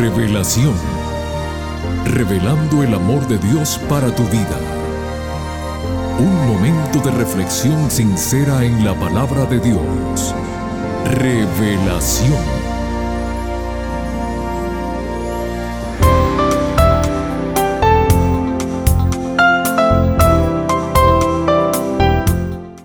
Revelación. 0.00 0.72
Revelando 2.06 2.82
el 2.82 2.94
amor 2.94 3.28
de 3.28 3.36
Dios 3.36 3.78
para 3.86 4.10
tu 4.14 4.22
vida. 4.28 4.58
Un 6.18 6.46
momento 6.46 7.00
de 7.00 7.10
reflexión 7.10 7.90
sincera 7.90 8.64
en 8.64 8.82
la 8.82 8.98
palabra 8.98 9.44
de 9.44 9.60
Dios. 9.60 10.34
Revelación. 11.04 12.32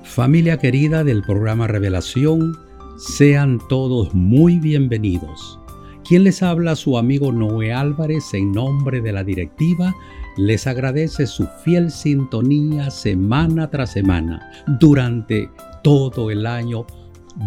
Familia 0.04 0.58
querida 0.58 1.06
del 1.06 1.22
programa 1.22 1.68
Revelación, 1.68 2.58
sean 2.98 3.62
todos 3.70 4.14
muy 4.14 4.60
bienvenidos. 4.60 5.62
Quien 6.08 6.24
les 6.24 6.44
habla, 6.44 6.76
su 6.76 7.00
amigo 7.00 7.32
Noé 7.32 7.74
Álvarez, 7.74 8.36
en 8.36 8.52
nombre 8.52 9.02
de 9.02 9.12
la 9.12 9.24
directiva, 9.24 9.96
les 10.38 10.68
agradece 10.68 11.26
su 11.26 11.48
fiel 11.64 11.90
sintonía 11.90 12.92
semana 12.92 13.72
tras 13.72 13.94
semana 13.94 14.40
durante 14.80 15.50
todo 15.84 16.30
el 16.30 16.46
año 16.46 16.86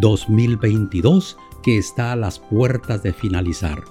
2022 0.01 1.37
que 1.63 1.77
está 1.77 2.11
a 2.11 2.17
las 2.17 2.39
puertas 2.39 3.01
de 3.01 3.13
finalizar. 3.13 3.81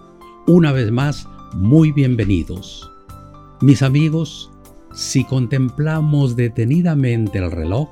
Una 0.46 0.70
vez 0.72 0.92
más, 0.92 1.26
muy 1.54 1.90
bienvenidos. 1.90 2.90
Mis 3.62 3.80
amigos, 3.80 4.50
si 4.92 5.24
contemplamos 5.24 6.36
detenidamente 6.36 7.38
el 7.38 7.50
reloj, 7.50 7.88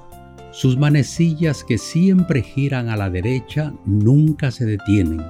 sus 0.52 0.76
manecillas 0.76 1.64
que 1.64 1.78
siempre 1.78 2.42
giran 2.42 2.90
a 2.90 2.96
la 2.96 3.08
derecha 3.08 3.72
nunca 3.86 4.51
se 4.51 4.66
detienen. 4.66 5.23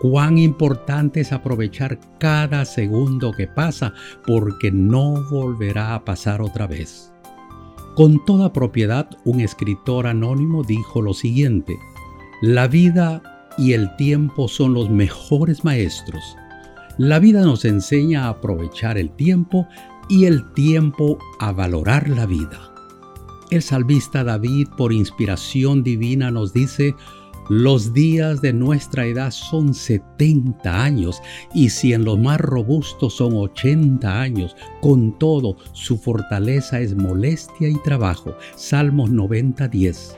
Cuán 0.00 0.38
importante 0.38 1.20
es 1.20 1.32
aprovechar 1.32 2.00
cada 2.18 2.64
segundo 2.64 3.32
que 3.32 3.46
pasa 3.46 3.92
porque 4.26 4.72
no 4.72 5.28
volverá 5.30 5.94
a 5.94 6.04
pasar 6.04 6.40
otra 6.40 6.66
vez. 6.66 7.12
Con 7.96 8.24
toda 8.24 8.52
propiedad, 8.52 9.10
un 9.24 9.40
escritor 9.40 10.06
anónimo 10.06 10.62
dijo 10.62 11.02
lo 11.02 11.12
siguiente, 11.12 11.76
la 12.40 12.66
vida 12.66 13.22
y 13.58 13.74
el 13.74 13.94
tiempo 13.96 14.48
son 14.48 14.72
los 14.72 14.88
mejores 14.88 15.64
maestros. 15.64 16.22
La 16.96 17.18
vida 17.18 17.42
nos 17.42 17.66
enseña 17.66 18.24
a 18.24 18.28
aprovechar 18.30 18.96
el 18.96 19.10
tiempo 19.10 19.68
y 20.08 20.24
el 20.24 20.50
tiempo 20.54 21.18
a 21.40 21.52
valorar 21.52 22.08
la 22.08 22.24
vida. 22.24 22.72
El 23.50 23.62
salvista 23.62 24.24
David, 24.24 24.68
por 24.78 24.92
inspiración 24.92 25.82
divina, 25.82 26.30
nos 26.30 26.54
dice, 26.54 26.94
los 27.48 27.92
días 27.92 28.40
de 28.40 28.52
nuestra 28.52 29.06
edad 29.06 29.30
son 29.30 29.74
70 29.74 30.82
años 30.82 31.20
y 31.54 31.70
si 31.70 31.92
en 31.92 32.04
los 32.04 32.18
más 32.18 32.40
robustos 32.40 33.14
son 33.14 33.34
80 33.34 34.20
años, 34.20 34.56
con 34.80 35.18
todo 35.18 35.56
su 35.72 35.98
fortaleza 35.98 36.80
es 36.80 36.94
molestia 36.94 37.68
y 37.68 37.74
trabajo. 37.82 38.34
Salmos 38.56 39.10
90:10. 39.10 40.16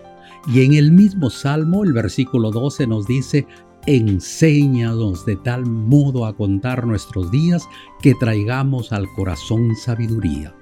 Y 0.53 0.65
en 0.65 0.75
el 0.75 0.93
mismo 0.93 1.31
salmo, 1.31 1.85
el 1.85 1.93
versículo 1.93 2.51
12 2.51 2.87
nos 2.87 3.07
dice, 3.07 3.47
enséñanos 3.87 5.25
de 5.25 5.37
tal 5.37 5.67
modo 5.67 6.27
a 6.27 6.37
contar 6.37 6.87
nuestros 6.87 7.31
días 7.31 7.67
que 8.01 8.15
traigamos 8.15 8.93
al 8.93 9.07
corazón 9.15 9.75
sabiduría. 9.77 10.55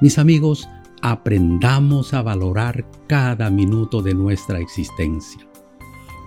Mis 0.00 0.18
amigos, 0.18 0.68
aprendamos 1.02 2.14
a 2.14 2.22
valorar 2.22 2.86
cada 3.06 3.50
minuto 3.50 4.00
de 4.00 4.14
nuestra 4.14 4.60
existencia. 4.60 5.49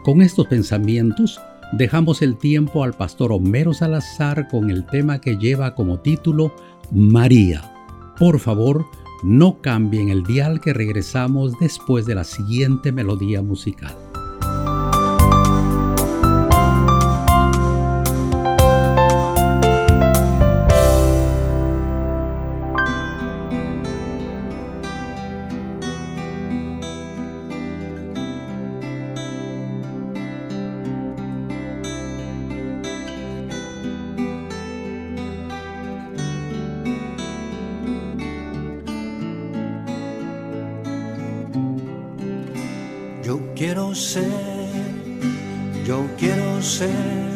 Con 0.03 0.21
estos 0.21 0.47
pensamientos, 0.47 1.39
dejamos 1.71 2.21
el 2.21 2.35
tiempo 2.35 2.83
al 2.83 2.91
pastor 2.91 3.31
Homero 3.31 3.73
Salazar 3.73 4.49
con 4.49 4.69
el 4.69 4.86
tema 4.86 5.21
que 5.21 5.37
lleva 5.37 5.75
como 5.75 6.02
título 6.02 6.53
María. 6.91 7.73
Por 8.19 8.39
favor, 8.39 8.86
no 9.23 9.61
cambien 9.61 10.09
el 10.09 10.23
dial 10.23 10.59
que 10.59 10.73
regresamos 10.73 11.53
después 11.58 12.05
de 12.05 12.15
la 12.15 12.25
siguiente 12.25 12.92
melodía 12.92 13.42
musical. 13.42 13.95
Quiero 43.65 43.95
ser, 43.95 44.27
yo 45.85 46.05
quiero 46.17 46.61
ser 46.61 47.29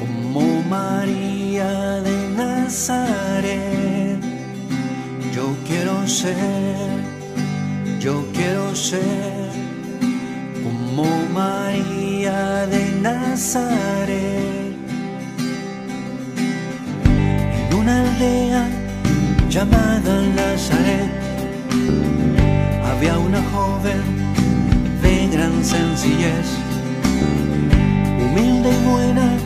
como 0.00 0.40
María 0.68 2.00
de 2.00 2.16
Nazaret. 2.36 4.18
Yo 5.32 5.54
quiero 5.68 6.04
ser, 6.08 6.88
yo 8.00 8.26
quiero 8.32 8.74
ser 8.74 9.52
como 10.64 11.06
María 11.32 12.66
de 12.66 12.82
Nazaret. 13.00 14.74
En 17.60 17.74
una 17.80 18.02
aldea 18.02 18.68
llamada 19.48 20.22
Nazaret 20.34 21.12
había 22.90 23.16
una 23.16 23.40
joven 23.52 24.13
sencillez, 25.64 26.46
humilde 28.20 28.70
y 28.70 28.88
buena 28.88 29.36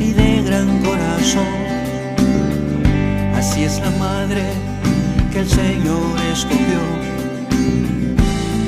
y 0.00 0.12
de 0.12 0.42
gran 0.42 0.82
corazón. 0.82 1.46
Así 3.36 3.64
es 3.64 3.78
la 3.80 3.90
madre 3.98 4.44
que 5.32 5.40
el 5.40 5.48
Señor 5.48 6.18
escogió 6.32 6.80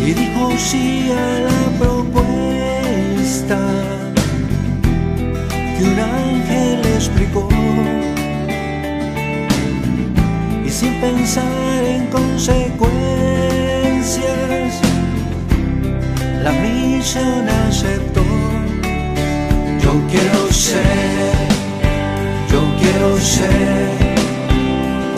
y 0.07 0.13
dijo 0.13 0.51
sí 0.57 1.11
a 1.11 1.41
la 1.49 1.79
propuesta 1.79 3.59
que 5.77 5.85
un 5.85 5.99
ángel 5.99 6.81
explicó. 6.95 7.49
Y 10.65 10.69
sin 10.69 11.01
pensar 11.01 11.85
en 11.85 12.07
consecuencias, 12.07 14.81
la 16.47 16.53
misión 16.53 17.49
aceptó. 17.49 18.25
Yo 19.83 19.93
quiero 20.11 20.43
ser, 20.53 21.47
yo 22.53 22.61
quiero 22.81 23.11
ser 23.19 23.91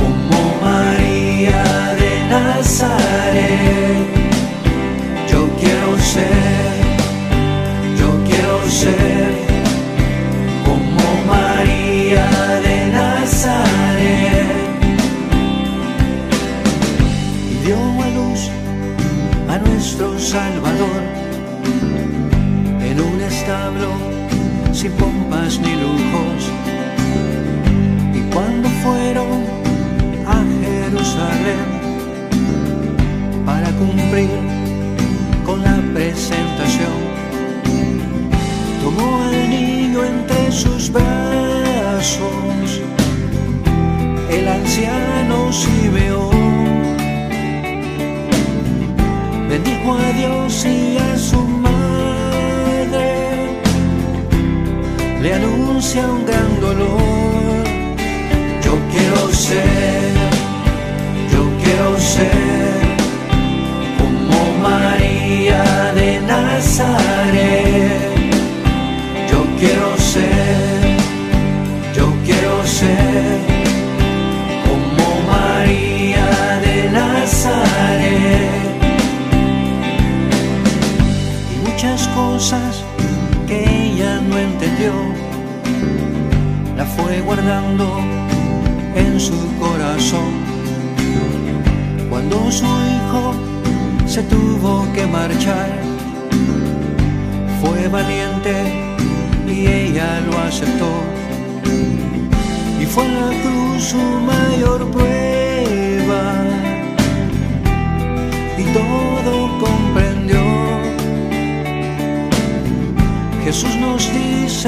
como 0.00 0.38
María 0.68 1.64
de 2.00 2.12
Nazaret. 2.34 4.08
Yo 5.30 5.40
quiero 5.60 5.90
ser, 6.14 6.76
yo 8.00 8.10
quiero 8.28 8.56
ser 8.82 9.30
como 10.66 11.04
María 11.34 12.26
de 12.66 12.76
Nazaret. 12.98 14.48
Y 17.52 17.54
dio 17.64 17.80
a 18.06 18.08
luz 18.18 18.42
a 19.52 19.58
nuestro 19.58 20.18
Salvador 20.18 21.07
sin 24.72 24.92
pompas 24.92 25.58
ni 25.58 25.74
lujos. 25.74 26.42
Y 28.14 28.20
cuando 28.34 28.68
fueron 28.82 29.44
a 30.26 30.44
Jerusalén 30.62 31.68
para 33.46 33.70
cumplir 33.72 34.28
con 35.46 35.62
la 35.62 35.76
presentación, 35.94 36.98
tomó 38.82 39.22
al 39.22 39.48
niño 39.48 40.04
entre 40.04 40.52
sus 40.52 40.92
brazos, 40.92 42.82
el 44.30 44.46
anciano 44.46 45.50
veo 45.94 46.30
bendijo 49.48 49.94
a 49.94 50.12
Dios 50.12 50.66
y 50.66 50.98
a 50.98 51.16
su 51.16 51.48
le 55.20 55.34
anuncia 55.34 56.06
un 56.06 56.24
gran 56.24 56.60
dolor. 56.60 57.64
Yo 58.64 58.72
quiero 58.92 59.32
ser, 59.32 60.12
yo 61.32 61.42
quiero 61.62 61.98
ser 61.98 62.80
como 63.98 64.38
María 64.62 65.92
de 65.94 66.20
Nazaret. 66.20 66.97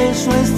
Dice 0.09 0.31
es 0.41 0.50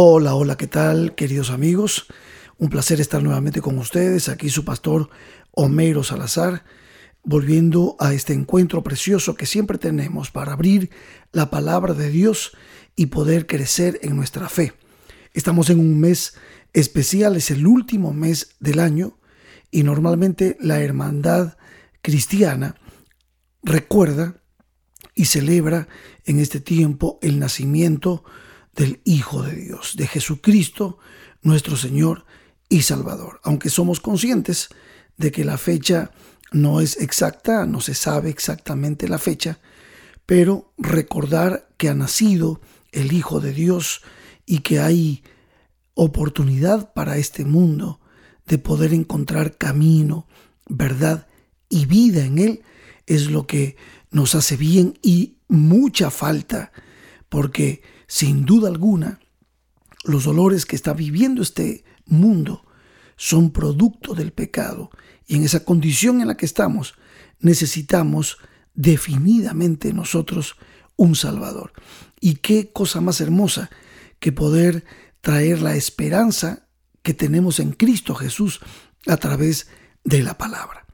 Hola, 0.00 0.36
hola, 0.36 0.56
¿qué 0.56 0.68
tal, 0.68 1.16
queridos 1.16 1.50
amigos? 1.50 2.06
Un 2.56 2.68
placer 2.68 3.00
estar 3.00 3.20
nuevamente 3.20 3.60
con 3.60 3.76
ustedes. 3.78 4.28
Aquí 4.28 4.48
su 4.48 4.64
pastor 4.64 5.10
Homero 5.50 6.04
Salazar, 6.04 6.62
volviendo 7.24 7.96
a 7.98 8.14
este 8.14 8.32
encuentro 8.32 8.84
precioso 8.84 9.34
que 9.34 9.44
siempre 9.44 9.76
tenemos 9.76 10.30
para 10.30 10.52
abrir 10.52 10.90
la 11.32 11.50
palabra 11.50 11.94
de 11.94 12.10
Dios 12.10 12.52
y 12.94 13.06
poder 13.06 13.48
crecer 13.48 13.98
en 14.02 14.14
nuestra 14.14 14.48
fe. 14.48 14.72
Estamos 15.34 15.68
en 15.68 15.80
un 15.80 15.98
mes 15.98 16.34
especial, 16.72 17.34
es 17.34 17.50
el 17.50 17.66
último 17.66 18.12
mes 18.12 18.54
del 18.60 18.78
año 18.78 19.18
y 19.72 19.82
normalmente 19.82 20.56
la 20.60 20.80
hermandad 20.80 21.56
cristiana 22.02 22.76
recuerda 23.64 24.40
y 25.16 25.24
celebra 25.24 25.88
en 26.24 26.38
este 26.38 26.60
tiempo 26.60 27.18
el 27.20 27.40
nacimiento 27.40 28.22
del 28.78 29.00
Hijo 29.04 29.42
de 29.42 29.56
Dios, 29.56 29.96
de 29.96 30.06
Jesucristo, 30.06 30.98
nuestro 31.42 31.76
Señor 31.76 32.24
y 32.68 32.82
Salvador. 32.82 33.40
Aunque 33.42 33.70
somos 33.70 33.98
conscientes 33.98 34.68
de 35.16 35.32
que 35.32 35.44
la 35.44 35.58
fecha 35.58 36.12
no 36.52 36.80
es 36.80 36.96
exacta, 37.00 37.66
no 37.66 37.80
se 37.80 37.94
sabe 37.94 38.30
exactamente 38.30 39.08
la 39.08 39.18
fecha, 39.18 39.58
pero 40.26 40.72
recordar 40.78 41.68
que 41.76 41.88
ha 41.88 41.94
nacido 41.94 42.60
el 42.92 43.12
Hijo 43.12 43.40
de 43.40 43.52
Dios 43.52 44.02
y 44.46 44.60
que 44.60 44.78
hay 44.78 45.24
oportunidad 45.94 46.92
para 46.92 47.18
este 47.18 47.44
mundo 47.44 48.00
de 48.46 48.58
poder 48.58 48.94
encontrar 48.94 49.58
camino, 49.58 50.28
verdad 50.68 51.26
y 51.68 51.86
vida 51.86 52.24
en 52.24 52.38
Él 52.38 52.62
es 53.06 53.28
lo 53.28 53.46
que 53.46 53.76
nos 54.12 54.36
hace 54.36 54.56
bien 54.56 54.98
y 55.02 55.38
mucha 55.48 56.10
falta, 56.10 56.70
porque 57.28 57.82
sin 58.08 58.44
duda 58.44 58.68
alguna 58.68 59.20
los 60.02 60.24
dolores 60.24 60.66
que 60.66 60.74
está 60.74 60.92
viviendo 60.94 61.42
este 61.42 61.84
mundo 62.06 62.64
son 63.16 63.52
producto 63.52 64.14
del 64.14 64.32
pecado 64.32 64.90
y 65.26 65.36
en 65.36 65.44
esa 65.44 65.64
condición 65.64 66.20
en 66.20 66.28
la 66.28 66.36
que 66.36 66.46
estamos 66.46 66.94
necesitamos 67.38 68.38
definidamente 68.74 69.92
nosotros 69.92 70.56
un 70.96 71.14
Salvador. 71.14 71.72
Y 72.20 72.36
qué 72.36 72.72
cosa 72.72 73.00
más 73.00 73.20
hermosa 73.20 73.70
que 74.20 74.32
poder 74.32 74.84
traer 75.20 75.62
la 75.62 75.76
esperanza 75.76 76.66
que 77.02 77.14
tenemos 77.14 77.60
en 77.60 77.72
Cristo 77.72 78.14
Jesús 78.14 78.60
a 79.06 79.16
través 79.16 79.68
de 80.04 80.22
la 80.22 80.36
palabra. 80.36 80.86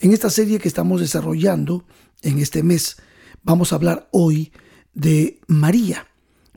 En 0.00 0.12
esta 0.12 0.30
serie 0.30 0.58
que 0.58 0.68
estamos 0.68 1.00
desarrollando 1.00 1.84
en 2.22 2.38
este 2.38 2.62
mes, 2.62 2.96
vamos 3.42 3.72
a 3.72 3.76
hablar 3.76 4.08
hoy 4.12 4.52
de 4.94 5.40
María. 5.46 6.06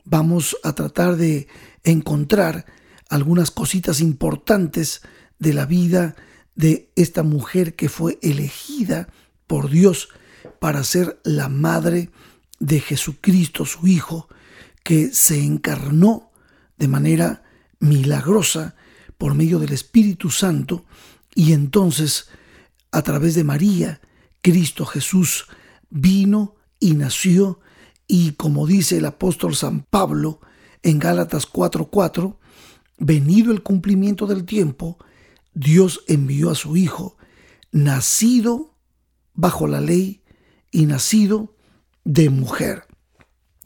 Vamos 0.08 0.56
a 0.62 0.72
tratar 0.72 1.16
de 1.16 1.48
encontrar 1.82 2.64
algunas 3.08 3.50
cositas 3.50 4.00
importantes 4.00 5.02
de 5.40 5.52
la 5.52 5.66
vida 5.66 6.14
de 6.54 6.92
esta 6.94 7.24
mujer 7.24 7.74
que 7.74 7.88
fue 7.88 8.16
elegida 8.22 9.08
por 9.48 9.68
Dios 9.68 10.08
para 10.60 10.84
ser 10.84 11.20
la 11.24 11.48
madre 11.48 12.10
de 12.60 12.78
Jesucristo, 12.78 13.66
su 13.66 13.88
Hijo, 13.88 14.28
que 14.84 15.12
se 15.12 15.42
encarnó 15.42 16.30
de 16.78 16.86
manera 16.86 17.42
milagrosa 17.80 18.76
por 19.18 19.34
medio 19.34 19.58
del 19.58 19.72
Espíritu 19.72 20.30
Santo 20.30 20.84
y 21.34 21.52
entonces 21.52 22.28
a 22.92 23.02
través 23.02 23.34
de 23.34 23.42
María, 23.42 24.00
Cristo 24.40 24.86
Jesús 24.86 25.48
vino 25.90 26.54
y 26.78 26.94
nació 26.94 27.58
y 28.06 28.32
como 28.32 28.66
dice 28.66 28.98
el 28.98 29.06
apóstol 29.06 29.54
San 29.54 29.82
Pablo 29.82 30.40
en 30.82 30.98
Gálatas 30.98 31.46
4:4, 31.46 32.38
venido 32.98 33.52
el 33.52 33.62
cumplimiento 33.62 34.26
del 34.26 34.44
tiempo, 34.44 34.98
Dios 35.54 36.04
envió 36.06 36.50
a 36.50 36.54
su 36.54 36.76
Hijo, 36.76 37.16
nacido 37.72 38.74
bajo 39.34 39.66
la 39.66 39.80
ley 39.80 40.22
y 40.70 40.86
nacido 40.86 41.54
de 42.04 42.30
mujer. 42.30 42.84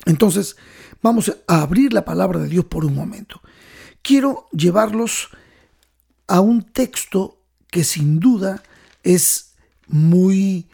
Entonces, 0.06 0.56
vamos 1.02 1.36
a 1.46 1.62
abrir 1.62 1.92
la 1.92 2.04
palabra 2.04 2.40
de 2.40 2.48
Dios 2.48 2.64
por 2.64 2.84
un 2.84 2.94
momento. 2.94 3.42
Quiero 4.02 4.48
llevarlos 4.52 5.28
a 6.26 6.40
un 6.40 6.62
texto 6.62 7.42
que 7.70 7.84
sin 7.84 8.18
duda 8.18 8.62
es 9.02 9.54
muy 9.86 10.68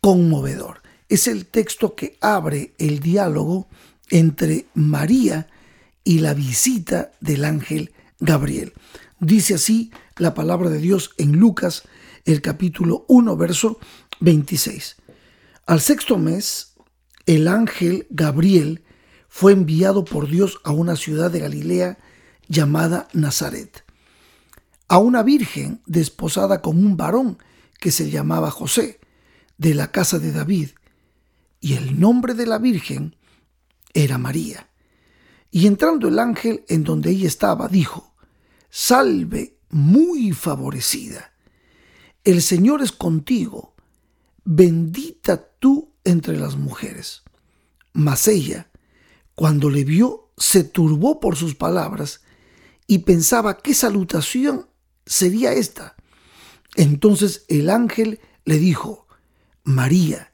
conmovedor. 0.00 0.83
Es 1.08 1.28
el 1.28 1.46
texto 1.46 1.94
que 1.94 2.16
abre 2.20 2.74
el 2.78 3.00
diálogo 3.00 3.68
entre 4.10 4.66
María 4.74 5.48
y 6.02 6.18
la 6.18 6.34
visita 6.34 7.12
del 7.20 7.44
ángel 7.44 7.92
Gabriel. 8.20 8.72
Dice 9.20 9.54
así 9.54 9.90
la 10.16 10.34
palabra 10.34 10.70
de 10.70 10.78
Dios 10.78 11.14
en 11.18 11.32
Lucas, 11.32 11.82
el 12.24 12.40
capítulo 12.40 13.04
1, 13.08 13.36
verso 13.36 13.78
26. 14.20 14.96
Al 15.66 15.80
sexto 15.80 16.18
mes, 16.18 16.74
el 17.26 17.48
ángel 17.48 18.06
Gabriel 18.10 18.84
fue 19.28 19.52
enviado 19.52 20.04
por 20.04 20.28
Dios 20.28 20.60
a 20.64 20.72
una 20.72 20.96
ciudad 20.96 21.30
de 21.30 21.40
Galilea 21.40 21.98
llamada 22.48 23.08
Nazaret, 23.12 23.84
a 24.88 24.98
una 24.98 25.22
virgen 25.22 25.80
desposada 25.86 26.60
con 26.60 26.78
un 26.78 26.96
varón 26.96 27.38
que 27.80 27.90
se 27.90 28.10
llamaba 28.10 28.50
José, 28.50 29.00
de 29.58 29.74
la 29.74 29.90
casa 29.90 30.18
de 30.18 30.32
David, 30.32 30.70
y 31.64 31.76
el 31.76 31.98
nombre 31.98 32.34
de 32.34 32.44
la 32.44 32.58
virgen 32.58 33.16
era 33.94 34.18
María. 34.18 34.68
Y 35.50 35.66
entrando 35.66 36.08
el 36.08 36.18
ángel 36.18 36.62
en 36.68 36.84
donde 36.84 37.08
ella 37.08 37.26
estaba, 37.26 37.68
dijo, 37.68 38.14
Salve 38.68 39.56
muy 39.70 40.32
favorecida, 40.32 41.32
el 42.22 42.42
Señor 42.42 42.82
es 42.82 42.92
contigo, 42.92 43.74
bendita 44.44 45.42
tú 45.58 45.94
entre 46.04 46.36
las 46.36 46.56
mujeres. 46.56 47.22
Mas 47.94 48.28
ella, 48.28 48.70
cuando 49.34 49.70
le 49.70 49.84
vio, 49.84 50.32
se 50.36 50.64
turbó 50.64 51.18
por 51.18 51.34
sus 51.34 51.54
palabras 51.54 52.20
y 52.86 52.98
pensaba 52.98 53.56
qué 53.56 53.72
salutación 53.72 54.68
sería 55.06 55.54
esta. 55.54 55.96
Entonces 56.76 57.46
el 57.48 57.70
ángel 57.70 58.20
le 58.44 58.58
dijo, 58.58 59.06
María, 59.62 60.33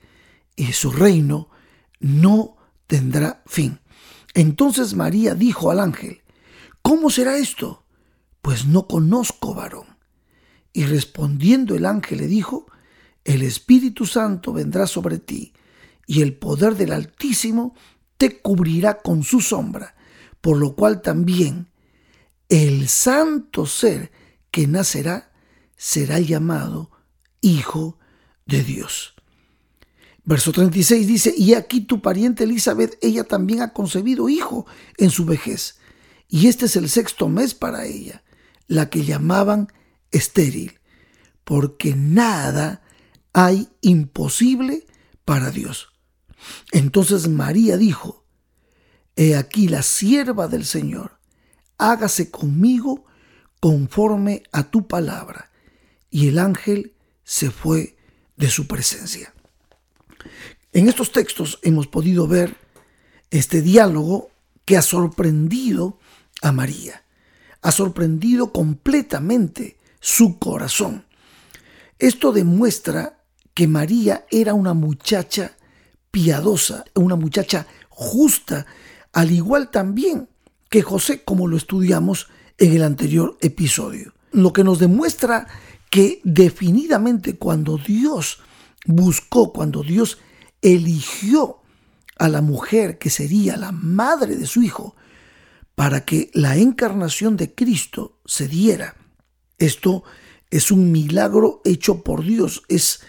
Y 0.55 0.73
su 0.73 0.91
reino 0.91 1.49
no 1.99 2.57
tendrá 2.87 3.43
fin. 3.45 3.79
Entonces 4.33 4.95
María 4.95 5.35
dijo 5.35 5.71
al 5.71 5.79
ángel, 5.79 6.21
¿Cómo 6.81 7.09
será 7.09 7.37
esto? 7.37 7.85
Pues 8.41 8.65
no 8.65 8.87
conozco 8.87 9.53
varón. 9.53 9.97
Y 10.73 10.85
respondiendo 10.85 11.75
el 11.75 11.85
ángel 11.85 12.19
le 12.19 12.27
dijo, 12.27 12.65
El 13.23 13.43
Espíritu 13.43 14.05
Santo 14.05 14.53
vendrá 14.53 14.87
sobre 14.87 15.19
ti, 15.19 15.53
y 16.07 16.21
el 16.21 16.35
poder 16.37 16.75
del 16.75 16.91
Altísimo 16.91 17.75
te 18.17 18.41
cubrirá 18.41 19.01
con 19.01 19.23
su 19.23 19.41
sombra, 19.41 19.95
por 20.41 20.57
lo 20.57 20.75
cual 20.75 21.01
también 21.01 21.69
el 22.49 22.87
santo 22.87 23.65
ser 23.65 24.11
que 24.49 24.67
nacerá 24.67 25.31
será 25.77 26.19
llamado 26.19 26.91
Hijo 27.41 27.97
de 28.45 28.63
Dios. 28.63 29.15
Verso 30.23 30.51
36 30.51 31.07
dice, 31.07 31.33
y 31.35 31.55
aquí 31.55 31.81
tu 31.81 32.01
pariente 32.01 32.43
Elizabeth, 32.43 32.97
ella 33.01 33.23
también 33.23 33.61
ha 33.61 33.73
concebido 33.73 34.29
hijo 34.29 34.65
en 34.97 35.09
su 35.09 35.25
vejez, 35.25 35.79
y 36.27 36.47
este 36.47 36.65
es 36.65 36.75
el 36.75 36.89
sexto 36.89 37.27
mes 37.27 37.53
para 37.53 37.85
ella, 37.85 38.23
la 38.67 38.89
que 38.89 39.03
llamaban 39.03 39.67
estéril, 40.11 40.79
porque 41.43 41.95
nada 41.95 42.83
hay 43.33 43.69
imposible 43.81 44.85
para 45.25 45.49
Dios. 45.49 45.89
Entonces 46.71 47.27
María 47.27 47.77
dijo, 47.77 48.25
He 49.15 49.35
aquí 49.35 49.67
la 49.67 49.83
sierva 49.83 50.47
del 50.47 50.65
Señor, 50.65 51.19
hágase 51.77 52.31
conmigo 52.31 53.05
conforme 53.59 54.43
a 54.51 54.69
tu 54.69 54.87
palabra. 54.87 55.51
Y 56.09 56.27
el 56.27 56.39
ángel 56.39 56.95
se 57.23 57.51
fue 57.51 57.97
de 58.35 58.49
su 58.49 58.67
presencia. 58.67 59.33
En 60.73 60.87
estos 60.87 61.11
textos 61.11 61.59
hemos 61.63 61.87
podido 61.87 62.27
ver 62.27 62.55
este 63.29 63.61
diálogo 63.61 64.29
que 64.65 64.77
ha 64.77 64.81
sorprendido 64.81 65.99
a 66.41 66.51
María, 66.51 67.03
ha 67.61 67.71
sorprendido 67.71 68.51
completamente 68.51 69.77
su 69.99 70.39
corazón. 70.39 71.05
Esto 71.99 72.31
demuestra 72.31 73.19
que 73.53 73.67
María 73.67 74.25
era 74.31 74.53
una 74.53 74.73
muchacha 74.73 75.55
piadosa, 76.09 76.85
una 76.95 77.15
muchacha 77.15 77.67
justa, 77.89 78.65
al 79.13 79.31
igual 79.31 79.69
también 79.69 80.29
que 80.69 80.81
José, 80.81 81.23
como 81.23 81.47
lo 81.47 81.57
estudiamos 81.57 82.27
en 82.57 82.73
el 82.73 82.83
anterior 82.83 83.37
episodio. 83.41 84.13
Lo 84.31 84.53
que 84.53 84.63
nos 84.63 84.79
demuestra 84.79 85.47
que 85.89 86.21
definidamente 86.23 87.37
cuando 87.37 87.77
Dios 87.77 88.39
buscó, 88.85 89.53
cuando 89.53 89.83
Dios 89.83 90.19
eligió 90.61 91.61
a 92.17 92.29
la 92.29 92.41
mujer 92.41 92.97
que 92.97 93.09
sería 93.09 93.57
la 93.57 93.71
madre 93.71 94.35
de 94.35 94.45
su 94.45 94.61
hijo 94.61 94.95
para 95.75 96.05
que 96.05 96.29
la 96.33 96.57
encarnación 96.57 97.37
de 97.37 97.55
Cristo 97.55 98.19
se 98.25 98.47
diera. 98.47 98.95
Esto 99.57 100.03
es 100.49 100.71
un 100.71 100.91
milagro 100.91 101.61
hecho 101.65 102.03
por 102.03 102.23
Dios, 102.23 102.63
es 102.67 103.01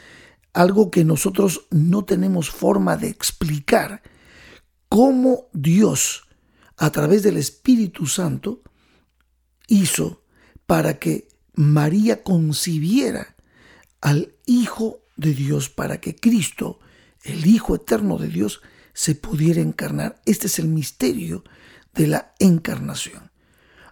algo 0.53 0.91
que 0.91 1.05
nosotros 1.05 1.67
no 1.71 2.05
tenemos 2.05 2.51
forma 2.51 2.97
de 2.97 3.09
explicar. 3.09 4.03
Cómo 4.89 5.49
Dios, 5.53 6.25
a 6.77 6.91
través 6.91 7.23
del 7.23 7.37
Espíritu 7.37 8.07
Santo, 8.07 8.63
hizo 9.67 10.23
para 10.67 10.99
que 10.99 11.29
María 11.55 12.23
concibiera 12.23 13.37
al 14.01 14.35
Hijo 14.47 15.02
de 15.23 15.35
Dios, 15.35 15.71
para 15.71 16.01
que 16.01 16.15
Cristo 16.15 16.79
el 17.23 17.47
Hijo 17.47 17.77
Eterno 17.77 18.19
de 18.19 18.29
Dios 18.29 18.61
se 18.93 19.15
pudiera 19.15 19.61
encarnar. 19.61 20.21
Este 20.27 20.47
es 20.49 20.59
el 20.59 20.69
misterio 20.69 21.45
de 21.95 22.09
la 22.09 22.35
encarnación. 22.39 23.31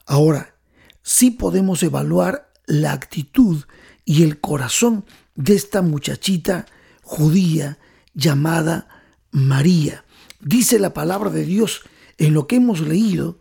Ahora, 0.06 0.56
sí 1.02 1.30
podemos 1.30 1.82
evaluar 1.82 2.52
la 2.66 2.92
actitud 2.92 3.64
y 4.04 4.22
el 4.22 4.40
corazón 4.40 5.04
de 5.34 5.54
esta 5.54 5.82
muchachita 5.82 6.66
judía 7.02 7.78
llamada 8.14 8.88
María. 9.30 10.04
Dice 10.40 10.78
la 10.78 10.92
palabra 10.92 11.30
de 11.30 11.44
Dios 11.44 11.82
en 12.18 12.34
lo 12.34 12.46
que 12.46 12.56
hemos 12.56 12.80
leído 12.80 13.38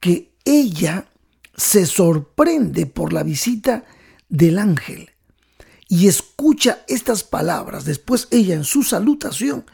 que 0.00 0.34
ella 0.44 1.10
se 1.56 1.86
sorprende 1.86 2.86
por 2.86 3.12
la 3.12 3.22
visita 3.22 3.84
del 4.28 4.58
ángel 4.58 5.10
y 5.88 6.06
escucha 6.06 6.84
estas 6.86 7.24
palabras, 7.24 7.84
después 7.84 8.28
ella 8.30 8.54
en 8.54 8.64
su 8.64 8.82
salutación 8.82 9.64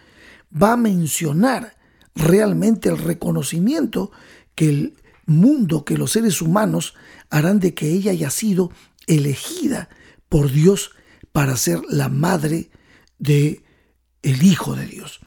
va 0.51 0.73
a 0.73 0.77
mencionar 0.77 1.77
realmente 2.15 2.89
el 2.89 2.99
reconocimiento 2.99 4.13
que 4.55 4.69
el 4.69 4.95
mundo, 5.27 5.85
que 5.85 5.99
los 5.99 6.13
seres 6.13 6.41
humanos 6.41 6.95
harán 7.31 7.59
de 7.59 7.75
que 7.75 7.91
ella 7.91 8.13
haya 8.13 8.31
sido 8.31 8.71
elegida 9.07 9.89
por 10.29 10.51
Dios 10.51 10.93
para 11.33 11.57
ser 11.57 11.81
la 11.89 12.09
madre 12.09 12.71
de 13.19 13.65
el 14.23 14.43
Hijo 14.43 14.77
de 14.77 14.87
Dios. 14.87 15.21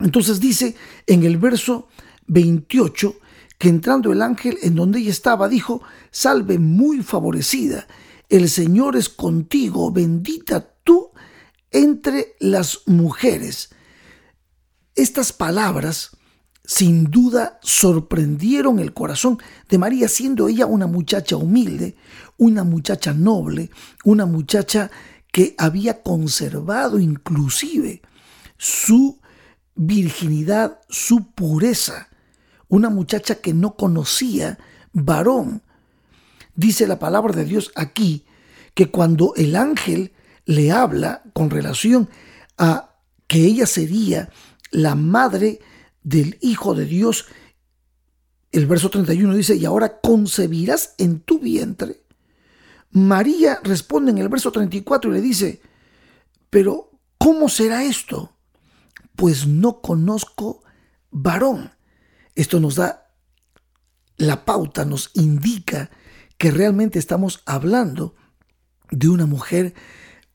Entonces 0.00 0.40
dice 0.40 0.74
en 1.06 1.24
el 1.24 1.36
verso 1.36 1.88
28 2.26 3.16
que 3.58 3.68
entrando 3.68 4.12
el 4.12 4.22
ángel 4.22 4.58
en 4.62 4.74
donde 4.74 5.00
ella 5.00 5.10
estaba, 5.10 5.48
dijo, 5.48 5.82
salve 6.10 6.58
muy 6.58 7.02
favorecida, 7.02 7.86
el 8.28 8.48
Señor 8.48 8.96
es 8.96 9.08
contigo, 9.08 9.90
bendita 9.90 10.74
tú 10.82 11.10
entre 11.70 12.36
las 12.40 12.80
mujeres. 12.86 13.70
Estas 14.94 15.32
palabras 15.32 16.16
sin 16.64 17.04
duda 17.10 17.58
sorprendieron 17.62 18.78
el 18.78 18.94
corazón 18.94 19.38
de 19.68 19.78
María, 19.78 20.08
siendo 20.08 20.48
ella 20.48 20.66
una 20.66 20.86
muchacha 20.86 21.36
humilde, 21.36 21.96
una 22.38 22.64
muchacha 22.64 23.12
noble, 23.12 23.70
una 24.04 24.24
muchacha 24.24 24.90
que 25.30 25.54
había 25.58 26.02
conservado 26.02 26.98
inclusive 26.98 28.00
su 28.56 29.20
virginidad, 29.74 30.80
su 30.88 31.32
pureza, 31.32 32.08
una 32.68 32.88
muchacha 32.88 33.36
que 33.36 33.52
no 33.52 33.76
conocía 33.76 34.58
varón, 34.92 35.62
Dice 36.56 36.86
la 36.86 36.98
palabra 36.98 37.34
de 37.34 37.44
Dios 37.44 37.72
aquí 37.74 38.24
que 38.74 38.90
cuando 38.90 39.34
el 39.36 39.56
ángel 39.56 40.12
le 40.44 40.70
habla 40.72 41.22
con 41.32 41.50
relación 41.50 42.08
a 42.58 42.96
que 43.26 43.44
ella 43.44 43.66
sería 43.66 44.30
la 44.70 44.94
madre 44.94 45.60
del 46.02 46.38
Hijo 46.40 46.74
de 46.74 46.84
Dios, 46.84 47.26
el 48.52 48.66
verso 48.66 48.90
31 48.90 49.34
dice, 49.34 49.56
y 49.56 49.64
ahora 49.64 50.00
concebirás 50.00 50.94
en 50.98 51.20
tu 51.20 51.38
vientre. 51.38 52.02
María 52.90 53.58
responde 53.64 54.12
en 54.12 54.18
el 54.18 54.28
verso 54.28 54.52
34 54.52 55.10
y 55.10 55.14
le 55.14 55.20
dice, 55.20 55.60
pero 56.50 56.92
¿cómo 57.18 57.48
será 57.48 57.82
esto? 57.82 58.36
Pues 59.16 59.46
no 59.46 59.80
conozco 59.80 60.62
varón. 61.10 61.72
Esto 62.36 62.60
nos 62.60 62.76
da 62.76 63.10
la 64.16 64.44
pauta, 64.44 64.84
nos 64.84 65.10
indica 65.14 65.90
que 66.38 66.50
realmente 66.50 66.98
estamos 66.98 67.42
hablando 67.46 68.14
de 68.90 69.08
una 69.08 69.26
mujer, 69.26 69.74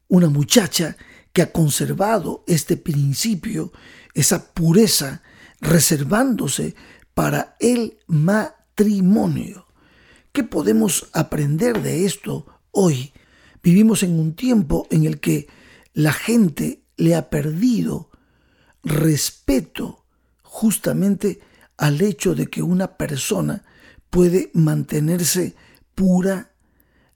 una 0.07 0.29
muchacha 0.29 0.97
que 1.33 1.41
ha 1.41 1.51
conservado 1.51 2.43
este 2.47 2.77
principio, 2.77 3.71
esa 4.13 4.53
pureza, 4.53 5.21
reservándose 5.61 6.75
para 7.13 7.55
el 7.59 7.99
matrimonio. 8.07 9.65
¿Qué 10.31 10.43
podemos 10.43 11.09
aprender 11.13 11.81
de 11.81 12.05
esto 12.05 12.45
hoy? 12.71 13.13
Vivimos 13.61 14.03
en 14.03 14.19
un 14.19 14.35
tiempo 14.35 14.87
en 14.89 15.05
el 15.05 15.19
que 15.19 15.47
la 15.93 16.13
gente 16.13 16.83
le 16.97 17.15
ha 17.15 17.29
perdido 17.29 18.09
respeto 18.83 20.05
justamente 20.41 21.41
al 21.77 22.01
hecho 22.01 22.35
de 22.35 22.47
que 22.47 22.61
una 22.61 22.97
persona 22.97 23.65
puede 24.09 24.49
mantenerse 24.53 25.55
pura, 25.99 26.53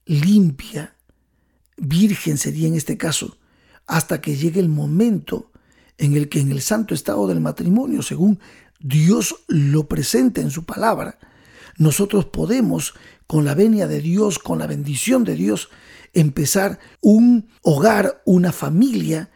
limpia, 0.05 0.97
virgen 1.77 2.37
sería 2.37 2.67
en 2.67 2.75
este 2.75 2.97
caso, 2.97 3.37
hasta 3.87 4.19
que 4.19 4.35
llegue 4.35 4.59
el 4.59 4.67
momento 4.67 5.53
en 5.97 6.17
el 6.17 6.27
que 6.27 6.41
en 6.41 6.51
el 6.51 6.61
santo 6.61 6.93
estado 6.93 7.25
del 7.27 7.39
matrimonio, 7.39 8.01
según 8.01 8.41
Dios 8.81 9.45
lo 9.47 9.87
presenta 9.87 10.41
en 10.41 10.51
su 10.51 10.65
palabra, 10.65 11.17
nosotros 11.77 12.25
podemos, 12.25 12.93
con 13.25 13.45
la 13.45 13.55
venia 13.55 13.87
de 13.87 14.01
Dios, 14.01 14.37
con 14.37 14.59
la 14.59 14.67
bendición 14.67 15.23
de 15.23 15.35
Dios, 15.35 15.69
empezar 16.11 16.77
un 16.99 17.47
hogar, 17.61 18.21
una 18.25 18.51
familia, 18.51 19.31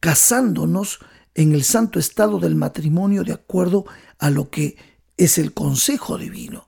casándonos 0.00 1.00
en 1.34 1.52
el 1.52 1.64
santo 1.64 1.98
estado 1.98 2.38
del 2.38 2.54
matrimonio 2.54 3.24
de 3.24 3.34
acuerdo 3.34 3.84
a 4.18 4.30
lo 4.30 4.48
que 4.48 4.78
es 5.18 5.36
el 5.36 5.52
consejo 5.52 6.16
divino. 6.16 6.66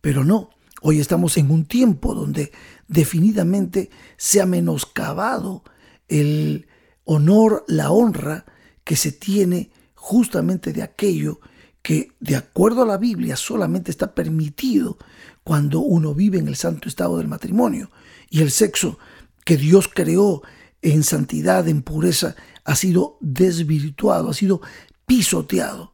Pero 0.00 0.24
no, 0.24 0.50
hoy 0.82 1.00
estamos 1.00 1.36
en 1.36 1.50
un 1.50 1.64
tiempo 1.64 2.14
donde 2.14 2.52
definidamente 2.88 3.90
se 4.16 4.40
ha 4.40 4.46
menoscabado 4.46 5.62
el 6.08 6.66
honor, 7.04 7.64
la 7.68 7.90
honra 7.90 8.44
que 8.84 8.96
se 8.96 9.12
tiene 9.12 9.70
justamente 9.94 10.72
de 10.72 10.82
aquello 10.82 11.40
que 11.82 12.12
de 12.20 12.36
acuerdo 12.36 12.82
a 12.82 12.86
la 12.86 12.98
Biblia 12.98 13.36
solamente 13.36 13.90
está 13.90 14.14
permitido 14.14 14.98
cuando 15.44 15.80
uno 15.80 16.14
vive 16.14 16.38
en 16.38 16.48
el 16.48 16.56
santo 16.56 16.88
estado 16.88 17.18
del 17.18 17.28
matrimonio. 17.28 17.90
Y 18.28 18.42
el 18.42 18.50
sexo 18.50 18.98
que 19.44 19.56
Dios 19.56 19.88
creó 19.92 20.42
en 20.82 21.02
santidad, 21.02 21.68
en 21.68 21.82
pureza, 21.82 22.36
ha 22.64 22.76
sido 22.76 23.16
desvirtuado, 23.20 24.30
ha 24.30 24.34
sido 24.34 24.60
pisoteado. 25.06 25.92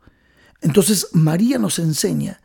Entonces 0.61 1.09
María 1.13 1.59
nos 1.59 1.79
enseña 1.79 2.41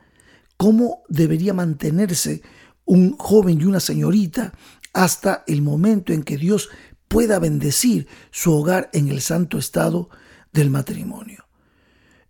cómo 0.62 1.02
debería 1.10 1.56
mantenerse 1.56 2.44
un 2.86 3.18
joven 3.18 3.60
y 3.60 3.66
una 3.66 3.80
señorita 3.80 4.54
hasta 4.94 5.44
el 5.48 5.64
momento 5.64 6.14
en 6.14 6.22
que 6.22 6.38
Dios 6.38 6.70
pueda 7.08 7.40
bendecir 7.40 8.08
su 8.30 8.54
hogar 8.54 8.88
en 8.94 9.08
el 9.08 9.22
santo 9.22 9.58
estado 9.58 10.12
del 10.54 10.70
matrimonio. 10.70 11.46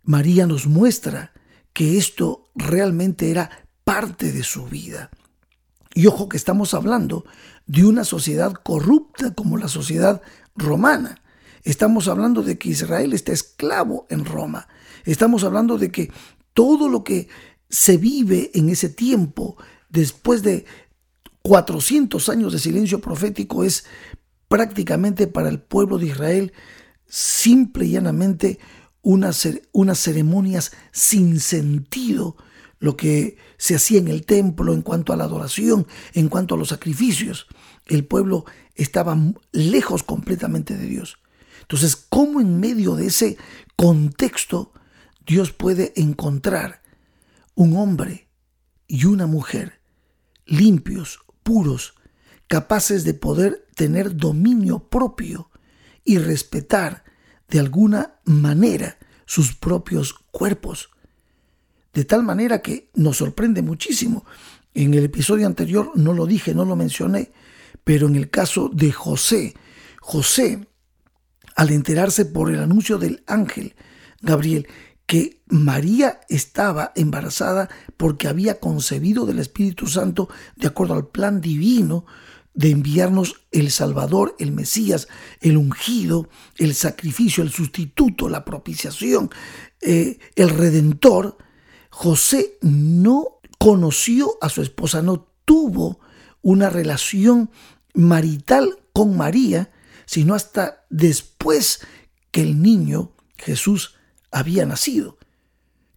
María 0.02 0.46
nos 0.46 0.66
muestra 0.66 1.34
que 1.74 1.98
esto 1.98 2.48
realmente 2.54 3.30
era 3.30 3.50
parte 3.84 4.32
de 4.32 4.44
su 4.44 4.64
vida. 4.64 5.10
Y 5.94 6.06
ojo 6.06 6.30
que 6.30 6.38
estamos 6.38 6.72
hablando 6.72 7.26
de 7.66 7.84
una 7.84 8.02
sociedad 8.02 8.54
corrupta 8.54 9.34
como 9.34 9.58
la 9.58 9.68
sociedad 9.68 10.22
romana. 10.56 11.20
Estamos 11.64 12.08
hablando 12.08 12.42
de 12.42 12.56
que 12.56 12.70
Israel 12.70 13.12
está 13.12 13.32
esclavo 13.32 14.06
en 14.08 14.24
Roma. 14.24 14.68
Estamos 15.04 15.44
hablando 15.44 15.76
de 15.76 15.92
que 15.92 16.10
todo 16.54 16.88
lo 16.88 17.04
que 17.04 17.28
se 17.72 17.96
vive 17.96 18.50
en 18.54 18.68
ese 18.68 18.90
tiempo, 18.90 19.56
después 19.88 20.42
de 20.42 20.66
400 21.40 22.28
años 22.28 22.52
de 22.52 22.58
silencio 22.58 23.00
profético, 23.00 23.64
es 23.64 23.86
prácticamente 24.46 25.26
para 25.26 25.48
el 25.48 25.58
pueblo 25.58 25.96
de 25.96 26.06
Israel 26.06 26.52
simple 27.08 27.86
y 27.86 27.92
llanamente 27.92 28.58
unas, 29.00 29.48
ceremonias 29.94 30.72
sin 30.92 31.40
sentido, 31.40 32.36
lo 32.78 32.96
que 32.96 33.38
se 33.56 33.74
hacía 33.74 34.00
en 34.00 34.08
el 34.08 34.26
templo 34.26 34.74
en 34.74 34.82
cuanto 34.82 35.14
a 35.14 35.16
la 35.16 35.24
adoración, 35.24 35.86
en 36.12 36.28
cuanto 36.28 36.54
a 36.54 36.58
los 36.58 36.68
sacrificios. 36.68 37.46
El 37.86 38.04
pueblo 38.04 38.44
estaba 38.74 39.16
lejos 39.52 40.02
completamente 40.02 40.76
de 40.76 40.86
Dios. 40.86 41.18
Entonces, 41.62 41.96
¿cómo 41.96 42.40
en 42.40 42.60
medio 42.60 42.96
de 42.96 43.06
ese 43.06 43.38
contexto 43.76 44.72
Dios 45.24 45.52
puede 45.52 45.94
encontrar 45.96 46.81
un 47.54 47.76
hombre 47.76 48.28
y 48.86 49.04
una 49.04 49.26
mujer 49.26 49.80
limpios, 50.46 51.20
puros, 51.42 51.94
capaces 52.48 53.04
de 53.04 53.14
poder 53.14 53.66
tener 53.74 54.16
dominio 54.16 54.88
propio 54.88 55.50
y 56.04 56.18
respetar 56.18 57.04
de 57.48 57.60
alguna 57.60 58.20
manera 58.24 58.98
sus 59.24 59.54
propios 59.54 60.14
cuerpos? 60.30 60.90
De 61.92 62.04
tal 62.04 62.22
manera 62.22 62.62
que 62.62 62.90
nos 62.94 63.18
sorprende 63.18 63.62
muchísimo. 63.62 64.24
En 64.74 64.94
el 64.94 65.04
episodio 65.04 65.46
anterior 65.46 65.92
no 65.94 66.12
lo 66.12 66.26
dije, 66.26 66.54
no 66.54 66.64
lo 66.64 66.76
mencioné, 66.76 67.32
pero 67.84 68.06
en 68.06 68.16
el 68.16 68.30
caso 68.30 68.70
de 68.72 68.92
José, 68.92 69.54
José 70.00 70.68
al 71.54 71.70
enterarse 71.70 72.24
por 72.24 72.50
el 72.50 72.60
anuncio 72.60 72.98
del 72.98 73.22
ángel 73.26 73.74
Gabriel 74.22 74.68
que 75.12 75.42
María 75.46 76.20
estaba 76.30 76.90
embarazada 76.96 77.68
porque 77.98 78.28
había 78.28 78.60
concebido 78.60 79.26
del 79.26 79.40
Espíritu 79.40 79.86
Santo 79.86 80.30
de 80.56 80.68
acuerdo 80.68 80.94
al 80.94 81.08
plan 81.08 81.42
divino 81.42 82.06
de 82.54 82.70
enviarnos 82.70 83.42
el 83.50 83.70
Salvador, 83.70 84.34
el 84.38 84.52
Mesías, 84.52 85.08
el 85.42 85.58
ungido, 85.58 86.30
el 86.56 86.74
sacrificio, 86.74 87.44
el 87.44 87.50
sustituto, 87.50 88.30
la 88.30 88.42
propiciación, 88.46 89.28
eh, 89.82 90.18
el 90.34 90.48
redentor, 90.48 91.36
José 91.90 92.56
no 92.62 93.40
conoció 93.58 94.38
a 94.40 94.48
su 94.48 94.62
esposa, 94.62 95.02
no 95.02 95.28
tuvo 95.44 96.00
una 96.40 96.70
relación 96.70 97.50
marital 97.92 98.78
con 98.94 99.14
María, 99.14 99.72
sino 100.06 100.34
hasta 100.34 100.86
después 100.88 101.80
que 102.30 102.40
el 102.40 102.62
niño 102.62 103.12
Jesús 103.36 103.96
había 104.32 104.66
nacido. 104.66 105.18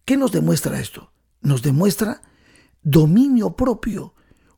¿Qué 0.04 0.16
nos 0.16 0.30
demuestra 0.30 0.78
esto? 0.78 1.10
Nos 1.40 1.62
demuestra 1.62 2.22
dominio 2.82 3.56
propio, 3.56 4.14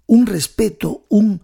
un 0.07 0.27
respeto, 0.27 1.07
un 1.09 1.43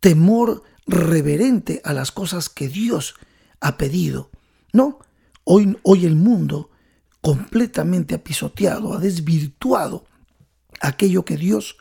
temor 0.00 0.62
reverente 0.86 1.80
a 1.84 1.92
las 1.92 2.12
cosas 2.12 2.48
que 2.48 2.68
Dios 2.68 3.14
ha 3.60 3.76
pedido. 3.76 4.30
No, 4.72 5.00
hoy, 5.44 5.78
hoy 5.82 6.06
el 6.06 6.16
mundo 6.16 6.70
completamente 7.20 8.14
ha 8.14 8.24
pisoteado, 8.24 8.94
ha 8.94 8.98
desvirtuado 8.98 10.06
aquello 10.80 11.24
que 11.24 11.36
Dios 11.36 11.76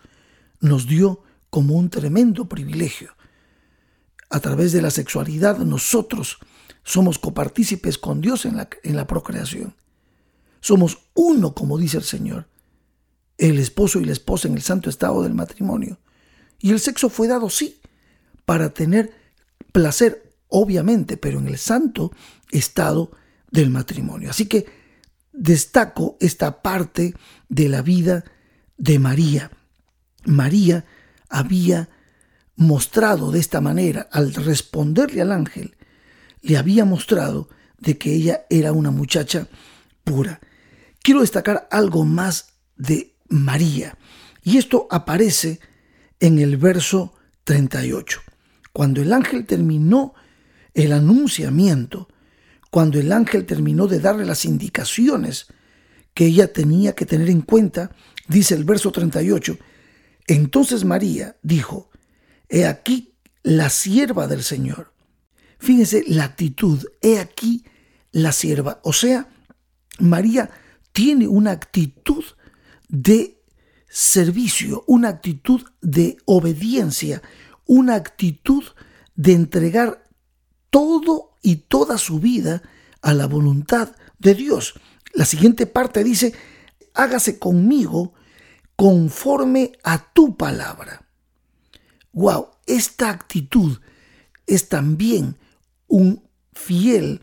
nos 0.60 0.88
dio 0.88 1.24
como 1.50 1.76
un 1.76 1.89
tremendo 1.89 2.47
privilegio 2.47 3.15
a 4.30 4.39
través 4.39 4.71
de 4.71 4.82
la 4.82 4.91
sexualidad 4.91 5.58
nosotros 5.60 6.39
somos 6.84 7.20
copartícipes 7.20 7.98
con 7.98 8.22
Dios 8.22 8.46
en 8.46 8.58
la, 8.58 8.70
en 8.84 8.96
la 8.96 9.08
procreación. 9.08 9.76
Somos 10.60 11.00
uno, 11.13 11.54
como 11.54 11.78
dice 11.78 11.98
el 11.98 12.04
Señor, 12.04 12.48
el 13.38 13.58
esposo 13.58 14.00
y 14.00 14.06
la 14.06 14.12
esposa 14.12 14.48
en 14.48 14.56
el 14.56 14.62
santo 14.62 14.89
estado 14.89 15.24
del 15.24 15.34
matrimonio. 15.34 16.00
Y 16.60 16.72
el 16.72 16.80
sexo 16.80 17.10
fue 17.10 17.28
dado, 17.28 17.50
sí, 17.50 17.82
para 18.46 18.74
tener 18.74 19.12
placer, 19.72 20.34
obviamente, 20.48 21.17
pero 21.17 21.39
en 21.39 21.48
el 21.48 21.58
santo 21.58 22.12
estado 22.52 23.12
del 23.50 23.70
matrimonio. 23.70 24.30
Así 24.30 24.46
que 24.46 24.65
destaco 25.34 26.17
esta 26.20 26.62
parte 26.62 27.15
de 27.50 27.70
la 27.70 27.82
vida 27.82 28.24
de 28.78 29.00
María. 29.00 29.52
María 30.26 30.86
había 31.30 31.89
mostrado 32.56 33.32
de 33.32 33.39
esta 33.39 33.62
manera, 33.62 34.08
al 34.12 34.34
responderle 34.34 35.22
al 35.22 35.32
ángel, 35.32 35.76
le 36.41 36.58
había 36.58 36.86
mostrado 36.86 37.49
de 37.77 37.97
que 37.97 38.13
ella 38.13 38.45
era 38.49 38.71
una 38.71 38.91
muchacha 38.91 39.47
pura. 40.04 40.39
Quiero 41.01 41.21
destacar 41.21 41.67
algo 41.71 42.06
más 42.06 42.54
de 42.75 43.15
María, 43.30 43.97
y 44.43 44.58
esto 44.58 44.88
aparece 44.89 45.60
en 46.19 46.39
el 46.39 46.58
verso 46.58 47.13
38. 47.43 48.21
Cuando 48.73 49.01
el 49.01 49.13
ángel 49.13 49.45
terminó 49.45 50.13
el 50.73 50.93
anunciamiento, 50.93 52.08
cuando 52.69 52.99
el 52.99 53.12
ángel 53.12 53.45
terminó 53.45 53.88
de 53.88 53.99
darle 53.99 54.25
las 54.25 54.45
indicaciones 54.45 55.47
que 56.13 56.25
ella 56.25 56.51
tenía 56.51 56.93
que 56.93 57.06
tener 57.06 57.30
en 57.30 57.41
cuenta, 57.41 57.91
dice 58.27 58.56
el 58.56 58.63
verso 58.63 58.91
38, 58.91 59.58
entonces 60.27 60.86
María 60.86 61.36
dijo, 61.41 61.89
He 62.47 62.65
aquí 62.65 63.13
la 63.43 63.69
sierva 63.69 64.27
del 64.27 64.43
Señor. 64.43 64.90
Fíjense 65.62 66.04
la 66.08 66.26
actitud, 66.26 66.84
he 67.02 67.19
aquí 67.19 67.63
la 68.12 68.34
sierva. 68.34 68.82
O 68.84 68.91
sea, 68.91 69.30
María 70.00 70.50
tiene 70.91 71.28
una 71.28 71.52
actitud 71.52 72.24
de 72.89 73.41
servicio, 73.88 74.84
una 74.88 75.08
actitud 75.08 75.62
de 75.82 76.17
obediencia, 76.26 77.21
una 77.65 77.95
actitud 77.95 78.63
de 79.15 79.34
entregar 79.34 80.04
todo 80.69 81.38
y 81.41 81.56
toda 81.56 81.97
su 81.97 82.19
vida 82.19 82.62
a 83.02 83.13
la 83.13 83.28
voluntad 83.28 83.95
de 84.19 84.36
Dios. 84.36 84.74
La 85.13 85.24
siguiente 85.24 85.65
parte 85.65 86.04
dice, 86.04 86.34
hágase 86.93 87.39
conmigo 87.39 88.13
conforme 88.76 89.71
a 89.84 90.12
tu 90.12 90.36
palabra 90.36 91.08
wow, 92.13 92.50
esta 92.65 93.10
actitud 93.10 93.80
es 94.47 94.69
también 94.69 95.38
un 95.91 96.23
fiel 96.54 97.21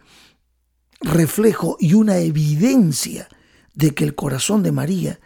reflejo 1.00 1.76
y 1.80 1.94
una 1.94 2.18
evidencia 2.18 3.28
de 3.74 3.94
que 3.94 4.04
el 4.04 4.14
corazón 4.14 4.62
de 4.62 4.72
María 4.72 5.20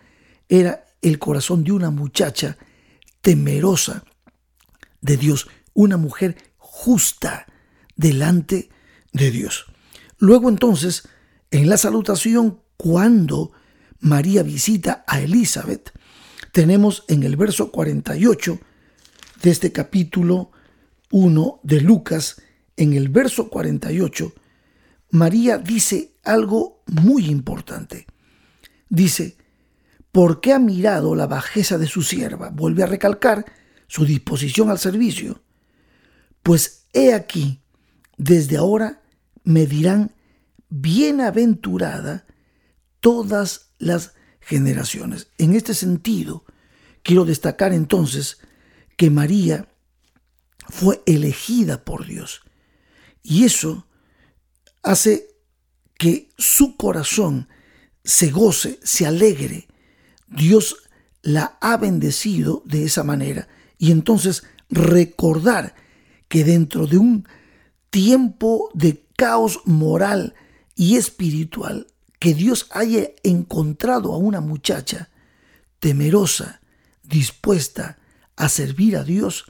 era 0.49 0.85
el 1.03 1.19
corazón 1.19 1.65
de 1.65 1.73
una 1.73 1.91
muchacha 1.91 2.57
temerosa 3.21 4.05
de 5.01 5.17
Dios, 5.17 5.49
una 5.75 5.97
mujer 5.97 6.37
justa 6.57 7.47
delante 7.97 8.71
de 9.13 9.31
Dios. 9.31 9.67
Luego 10.19 10.49
entonces, 10.49 11.09
en 11.51 11.69
la 11.69 11.79
salutación, 11.79 12.61
cuando 12.77 13.53
María 13.99 14.43
visita 14.43 15.05
a 15.07 15.21
Elizabeth, 15.21 15.93
tenemos 16.53 17.05
en 17.09 17.23
el 17.25 17.37
verso 17.37 17.73
48 17.73 18.61
de 19.43 19.51
este 19.51 19.73
capítulo 19.73 20.53
1 21.11 21.61
de 21.63 21.81
Lucas, 21.81 22.42
en 22.77 22.95
el 22.95 23.09
verso 23.09 23.49
48, 23.49 24.33
María 25.11 25.59
dice 25.59 26.15
algo 26.25 26.83
muy 26.87 27.27
importante. 27.27 28.07
Dice, 28.89 29.37
¿por 30.11 30.41
qué 30.41 30.53
ha 30.53 30.59
mirado 30.59 31.15
la 31.15 31.27
bajeza 31.27 31.79
de 31.79 31.87
su 31.87 32.03
sierva? 32.03 32.51
Vuelve 32.51 32.83
a 32.83 32.87
recalcar 32.87 33.45
su 33.89 34.05
disposición 34.05 34.71
al 34.71 34.79
servicio. 34.79 35.43
Pues 36.43 36.87
he 36.93 37.13
aquí, 37.13 37.61
desde 38.17 38.57
ahora 38.57 39.03
me 39.45 39.67
dirán 39.67 40.13
bienaventurada 40.69 42.27
todas 43.01 43.73
las 43.79 44.15
generaciones. 44.41 45.29
En 45.39 45.55
este 45.55 45.75
sentido, 45.75 46.45
quiero 47.03 47.25
destacar 47.25 47.73
entonces 47.73 48.39
que 48.97 49.11
María 49.11 49.69
fue 50.69 51.03
elegida 51.07 51.85
por 51.85 52.07
Dios. 52.07 52.43
Y 53.23 53.45
eso 53.45 53.87
hace 54.83 55.29
que 55.97 56.31
su 56.37 56.77
corazón 56.77 57.49
se 58.05 58.31
goce, 58.31 58.81
se 58.83 59.07
alegre. 59.07 59.69
Dios 60.27 60.77
la 61.23 61.57
ha 61.61 61.77
bendecido 61.77 62.63
de 62.65 62.85
esa 62.85 63.05
manera. 63.05 63.49
Y 63.79 63.93
entonces 63.93 64.43
recordar 64.69 65.75
que 66.29 66.45
dentro 66.45 66.87
de 66.87 66.99
un 66.99 67.29
tiempo 67.91 68.71
de 68.75 69.05
caos 69.17 69.61
moral 69.65 70.35
y 70.75 70.97
espiritual, 70.97 71.87
que 72.19 72.35
Dios 72.35 72.69
haya 72.71 73.11
encontrado 73.23 74.13
a 74.13 74.17
una 74.17 74.41
muchacha 74.41 75.11
temerosa, 75.79 76.61
dispuesta 77.03 77.99
a 78.37 78.49
servir 78.49 78.97
a 78.97 79.05
Dios, 79.05 79.45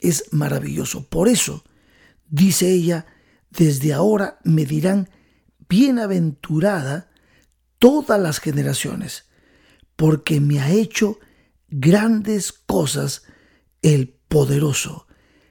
es 0.00 0.32
maravilloso. 0.32 1.06
Por 1.06 1.28
eso, 1.28 1.64
dice 2.30 2.70
ella, 2.70 3.06
desde 3.50 3.92
ahora 3.92 4.38
me 4.44 4.64
dirán 4.64 5.10
bienaventurada 5.68 7.10
todas 7.78 8.20
las 8.20 8.38
generaciones, 8.38 9.28
porque 9.96 10.40
me 10.40 10.60
ha 10.60 10.70
hecho 10.70 11.18
grandes 11.68 12.52
cosas 12.52 13.24
el 13.82 14.08
poderoso. 14.28 15.06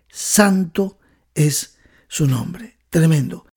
Santo 0.09 0.99
es 1.35 1.77
su 2.07 2.27
nombre. 2.27 2.77
Tremendo. 2.89 3.48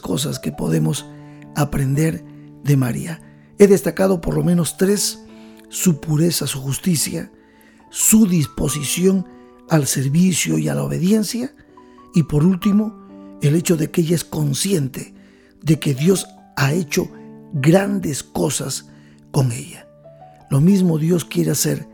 Cosas 0.00 0.38
que 0.38 0.52
podemos 0.52 1.06
aprender 1.54 2.24
de 2.64 2.76
María. 2.76 3.22
He 3.58 3.66
destacado 3.66 4.20
por 4.20 4.34
lo 4.34 4.44
menos 4.44 4.76
tres, 4.76 5.20
su 5.68 6.00
pureza, 6.00 6.46
su 6.46 6.60
justicia, 6.60 7.30
su 7.90 8.26
disposición 8.26 9.26
al 9.68 9.86
servicio 9.86 10.58
y 10.58 10.68
a 10.68 10.74
la 10.74 10.84
obediencia, 10.84 11.54
y 12.14 12.24
por 12.24 12.44
último, 12.44 12.94
el 13.42 13.54
hecho 13.54 13.76
de 13.76 13.90
que 13.90 14.00
ella 14.00 14.16
es 14.16 14.24
consciente 14.24 15.14
de 15.62 15.78
que 15.78 15.94
Dios 15.94 16.26
ha 16.56 16.72
hecho 16.72 17.10
grandes 17.52 18.22
cosas 18.22 18.88
con 19.30 19.52
ella. 19.52 19.88
Lo 20.50 20.60
mismo 20.60 20.98
Dios 20.98 21.24
quiere 21.24 21.50
hacer 21.50 21.88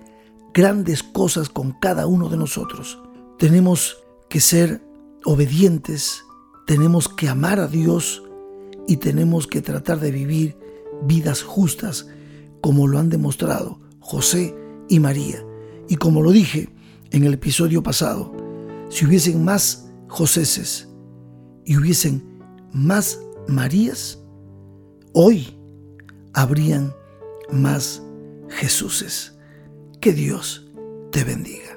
grandes 0.55 1.03
cosas 1.03 1.49
con 1.49 1.73
cada 1.73 2.07
uno 2.07 2.29
de 2.29 2.37
nosotros. 2.37 3.01
Tenemos 3.39 3.97
que 4.29 4.41
ser 4.41 4.83
obedientes, 5.25 6.25
tenemos 6.67 7.09
que 7.09 7.29
amar 7.29 7.61
a 7.61 7.69
Dios 7.69 8.23
y 8.87 8.97
tenemos 8.97 9.47
que 9.47 9.63
tratar 9.63 10.01
de 10.01 10.11
vivir 10.11 10.57
vidas 11.03 11.43
justas 11.43 12.09
como 12.61 12.87
lo 12.87 12.99
han 12.99 13.09
demostrado 13.09 13.81
José 14.01 14.55
y 14.89 15.01
María. 15.01 15.45
Y 15.89 15.97
como 15.97 16.23
lo 16.23 16.31
dije 16.31 16.69
en 17.11 17.25
el 17.25 17.35
episodio 17.35 17.83
pasado, 17.83 18.33
si 18.89 19.07
hubiesen 19.07 19.45
más 19.45 19.89
Joséses 20.09 20.89
y 21.65 21.77
hubiesen 21.77 22.23
más 22.73 23.19
Marías, 23.49 24.19
hoy 25.13 25.57
habrían 26.35 26.93
más 27.51 28.03
Jesuses. 28.49 29.39
Que 30.01 30.13
Dios 30.13 30.69
te 31.11 31.23
bendiga. 31.25 31.77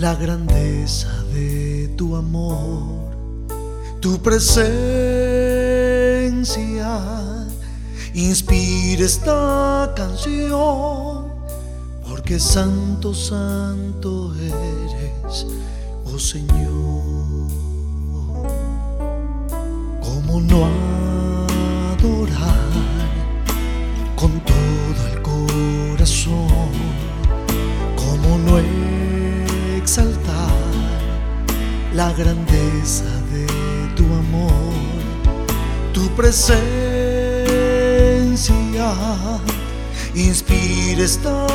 La 0.00 0.14
grandeza 0.14 1.10
de 1.34 1.92
tu 1.94 2.16
amor, 2.16 3.10
tu 4.00 4.18
presencia 4.22 4.48
inspira 8.14 9.04
esta 9.04 9.92
canción, 9.94 11.26
porque 12.08 12.40
santo, 12.40 13.12
santo 13.12 14.34
eres, 14.36 15.46
oh 16.06 16.18
Señor. 16.18 17.50
¿Cómo 20.00 20.40
no 20.40 20.79
grandeza 32.12 33.04
de 33.32 33.46
tu 33.96 34.04
amor, 34.04 34.74
tu 35.92 36.08
presencia. 36.10 36.50
Inspira 40.14 41.02
esta 41.04 41.46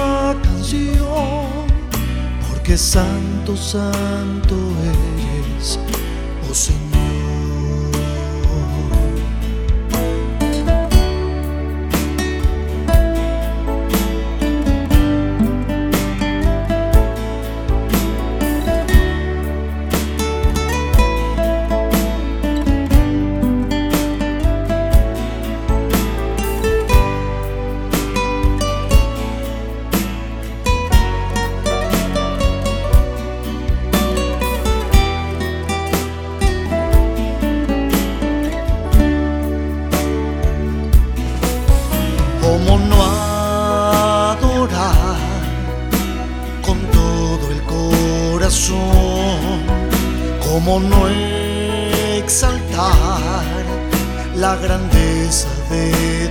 canción, 0.42 1.68
porque 2.50 2.78
santo, 2.78 3.58
santo 3.58 4.56
eres, 4.84 5.15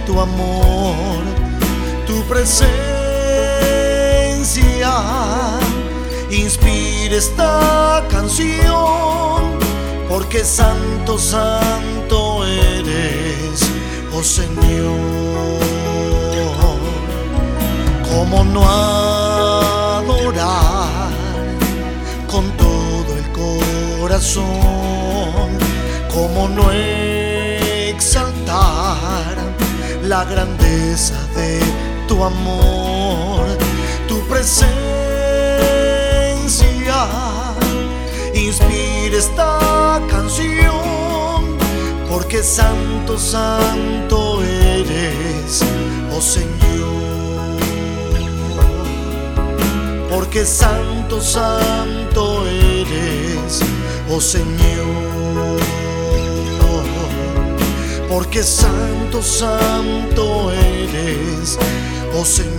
tu 0.07 0.21
amor, 0.21 1.23
tu 2.07 2.23
presencia 2.25 2.75
inspira 6.31 7.17
esta 7.17 8.05
canción, 8.11 9.59
porque 10.09 10.45
santo, 10.45 11.19
santo 11.19 12.45
eres, 12.47 13.61
oh 14.15 14.23
Señor. 14.23 15.55
¿Cómo 18.11 18.45
no 18.45 18.63
adorar 19.99 21.11
con 22.31 22.51
todo 22.57 23.17
el 23.19 23.33
corazón? 23.33 24.45
¿Cómo 26.13 26.49
no 26.49 26.71
la 30.15 30.25
grandeza 30.25 31.17
de 31.35 31.59
tu 32.07 32.23
amor, 32.23 33.41
tu 34.07 34.17
presencia? 34.29 34.69
inspira 38.33 39.17
esta 39.19 40.01
canción, 40.09 41.41
porque 42.09 42.45
santo, 42.45 43.19
santo 43.19 44.41
eres, 44.45 45.63
oh 46.17 46.21
Señor. 46.21 47.59
Porque 50.11 50.45
santo, 50.45 51.21
santo 51.21 52.47
eres, 52.47 53.53
oh 54.09 54.21
Señor. 54.21 55.14
Porque 58.15 58.45
santo, 58.45 59.21
santo 59.23 60.53
eres, 60.53 61.59
oh 62.15 62.25
Señor. 62.25 62.55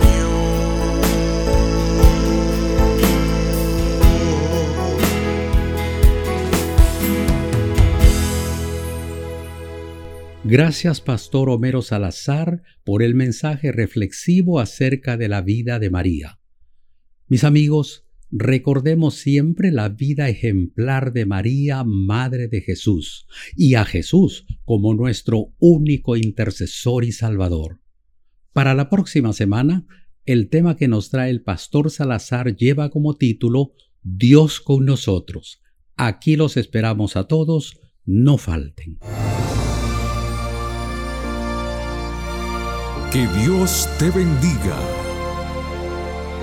Gracias, 10.44 11.00
Pastor 11.00 11.48
Homero 11.48 11.80
Salazar, 11.80 12.62
por 12.84 13.02
el 13.02 13.14
mensaje 13.14 13.72
reflexivo 13.72 14.60
acerca 14.60 15.16
de 15.16 15.28
la 15.28 15.40
vida 15.40 15.78
de 15.78 15.88
María. 15.88 16.38
Mis 17.28 17.44
amigos, 17.44 18.05
recordemos 18.30 19.14
siempre 19.14 19.70
la 19.70 19.88
vida 19.88 20.28
ejemplar 20.28 21.12
de 21.12 21.26
María, 21.26 21.84
Madre 21.84 22.48
de 22.48 22.60
Jesús, 22.60 23.26
y 23.56 23.74
a 23.74 23.84
Jesús 23.84 24.46
como 24.64 24.94
nuestro 24.94 25.52
único 25.58 26.16
intercesor 26.16 27.04
y 27.04 27.12
Salvador. 27.12 27.80
Para 28.52 28.74
la 28.74 28.88
próxima 28.88 29.32
semana, 29.32 29.86
el 30.24 30.48
tema 30.48 30.76
que 30.76 30.88
nos 30.88 31.10
trae 31.10 31.30
el 31.30 31.42
Pastor 31.42 31.90
Salazar 31.90 32.56
lleva 32.56 32.90
como 32.90 33.14
título 33.14 33.72
Dios 34.02 34.60
con 34.60 34.84
nosotros. 34.84 35.62
Aquí 35.96 36.36
los 36.36 36.56
esperamos 36.56 37.16
a 37.16 37.24
todos, 37.24 37.80
no 38.04 38.38
falten. 38.38 38.98
Que 43.12 43.26
Dios 43.38 43.88
te 43.98 44.10
bendiga. 44.10 44.95